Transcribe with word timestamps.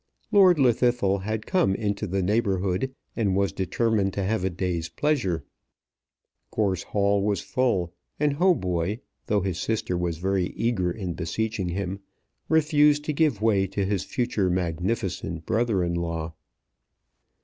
Lord 0.31 0.57
Llwddythlw 0.57 1.21
had 1.21 1.45
come 1.45 1.75
into 1.75 2.07
the 2.07 2.23
neighbourhood, 2.23 2.95
and 3.15 3.35
was 3.35 3.51
determined 3.51 4.13
to 4.13 4.23
have 4.23 4.43
a 4.43 4.49
day's 4.49 4.89
pleasure. 4.89 5.45
Gorse 6.49 6.81
Hall 6.81 7.21
was 7.21 7.41
full, 7.41 7.93
and 8.19 8.33
Hautboy, 8.37 8.97
though 9.27 9.41
his 9.41 9.59
sister 9.59 9.95
was 9.95 10.17
very 10.17 10.47
eager 10.55 10.89
in 10.91 11.13
beseeching 11.13 11.69
him, 11.69 11.99
refused 12.49 13.05
to 13.05 13.13
give 13.13 13.43
way 13.43 13.67
to 13.67 13.85
his 13.85 14.03
future 14.03 14.49
magnificent 14.49 15.45
brother 15.45 15.83
in 15.83 15.93
law. 15.93 16.33